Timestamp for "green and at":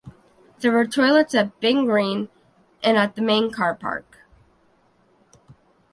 1.85-3.13